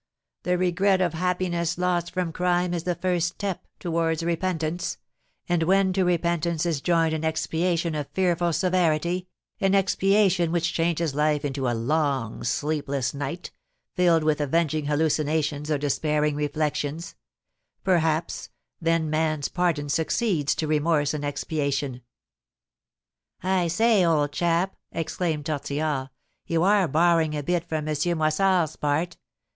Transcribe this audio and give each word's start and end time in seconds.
the 0.41 0.57
regret 0.57 0.99
of 0.99 1.13
happiness 1.13 1.77
lost 1.77 2.11
from 2.11 2.31
crime 2.33 2.73
is 2.73 2.85
the 2.85 2.95
first 2.95 3.27
step 3.27 3.67
towards 3.79 4.23
repentance; 4.23 4.97
and 5.47 5.61
when 5.61 5.93
to 5.93 6.03
repentance 6.03 6.65
is 6.65 6.81
joined 6.81 7.13
an 7.13 7.23
expiation 7.23 7.93
of 7.93 8.07
fearful 8.11 8.51
severity, 8.51 9.27
an 9.59 9.75
expiation 9.75 10.51
which 10.51 10.73
changes 10.73 11.13
life 11.13 11.45
into 11.45 11.67
a 11.69 11.75
long, 11.77 12.43
sleepless 12.43 13.13
night, 13.13 13.51
filled 13.93 14.23
with 14.23 14.41
avenging 14.41 14.85
hallucinations 14.87 15.69
or 15.69 15.77
despairing 15.77 16.35
reflections, 16.35 17.13
perhaps 17.83 18.49
then 18.81 19.07
man's 19.07 19.49
pardon 19.49 19.87
succeeds 19.87 20.55
to 20.55 20.65
remorse 20.65 21.13
and 21.13 21.23
expiation." 21.23 22.01
"I 23.43 23.67
say, 23.67 24.03
old 24.03 24.31
chap," 24.31 24.75
exclaimed 24.91 25.45
Tortillard, 25.45 26.09
"you 26.47 26.63
are 26.63 26.87
borrowing 26.87 27.37
a 27.37 27.43
bit 27.43 27.69
from 27.69 27.87
M. 27.87 27.95
Moissard's 28.17 28.75
part! 28.77 29.15